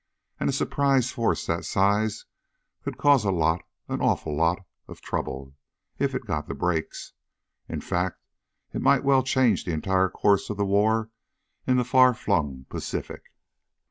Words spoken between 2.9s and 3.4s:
cause a